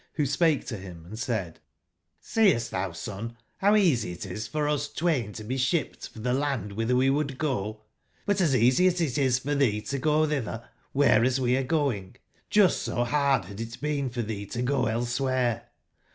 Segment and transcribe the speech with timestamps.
[0.17, 1.59] wbo spake to bim and said:
[2.23, 6.35] ''Seest tbou, son, bow easy it is for us twain to be shipped for tbe
[6.39, 7.83] land wbitber we would go?
[8.25, 12.15] But as easy as it is for tbee to go tbitber whereas we are going,
[12.49, 15.67] just so bard bad it been for thee to go elsewhere.